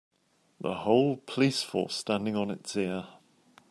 The 0.59 0.73
whole 0.77 1.15
police 1.17 1.61
force 1.61 1.93
standing 1.93 2.35
on 2.35 2.49
it's 2.49 2.75
ear. 2.75 3.05